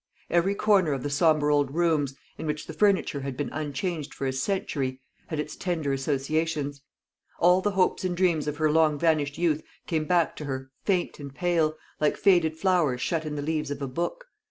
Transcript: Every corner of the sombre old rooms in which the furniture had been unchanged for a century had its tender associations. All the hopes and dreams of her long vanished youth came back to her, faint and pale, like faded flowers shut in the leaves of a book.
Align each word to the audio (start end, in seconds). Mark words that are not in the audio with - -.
Every 0.31 0.55
corner 0.55 0.93
of 0.93 1.03
the 1.03 1.11
sombre 1.11 1.53
old 1.53 1.75
rooms 1.75 2.15
in 2.35 2.47
which 2.47 2.65
the 2.65 2.73
furniture 2.73 3.19
had 3.21 3.37
been 3.37 3.51
unchanged 3.51 4.15
for 4.15 4.25
a 4.25 4.33
century 4.33 4.99
had 5.27 5.39
its 5.39 5.55
tender 5.55 5.93
associations. 5.93 6.81
All 7.37 7.61
the 7.61 7.73
hopes 7.77 8.03
and 8.03 8.17
dreams 8.17 8.47
of 8.47 8.57
her 8.57 8.71
long 8.71 8.97
vanished 8.97 9.37
youth 9.37 9.61
came 9.85 10.05
back 10.05 10.35
to 10.37 10.45
her, 10.45 10.71
faint 10.85 11.19
and 11.19 11.31
pale, 11.35 11.75
like 11.99 12.17
faded 12.17 12.57
flowers 12.57 12.99
shut 12.99 13.25
in 13.27 13.35
the 13.35 13.43
leaves 13.43 13.69
of 13.69 13.79
a 13.79 13.87
book. 13.87 14.25